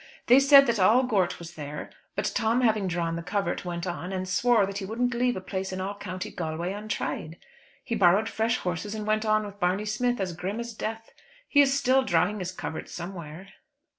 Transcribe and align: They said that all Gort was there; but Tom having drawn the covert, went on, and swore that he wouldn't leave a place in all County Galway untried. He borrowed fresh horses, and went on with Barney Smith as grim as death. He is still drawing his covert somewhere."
They 0.25 0.39
said 0.39 0.65
that 0.65 0.79
all 0.79 1.03
Gort 1.03 1.37
was 1.37 1.53
there; 1.53 1.91
but 2.15 2.31
Tom 2.33 2.61
having 2.61 2.87
drawn 2.87 3.15
the 3.15 3.21
covert, 3.21 3.63
went 3.63 3.85
on, 3.85 4.11
and 4.11 4.27
swore 4.27 4.65
that 4.65 4.79
he 4.79 4.85
wouldn't 4.85 5.13
leave 5.13 5.35
a 5.35 5.41
place 5.41 5.71
in 5.71 5.79
all 5.79 5.93
County 5.95 6.31
Galway 6.31 6.71
untried. 6.73 7.37
He 7.83 7.93
borrowed 7.93 8.27
fresh 8.27 8.57
horses, 8.57 8.95
and 8.95 9.05
went 9.05 9.25
on 9.27 9.45
with 9.45 9.59
Barney 9.59 9.85
Smith 9.85 10.19
as 10.19 10.33
grim 10.33 10.59
as 10.59 10.73
death. 10.73 11.11
He 11.47 11.61
is 11.61 11.75
still 11.77 12.01
drawing 12.01 12.39
his 12.39 12.51
covert 12.51 12.89
somewhere." 12.89 13.49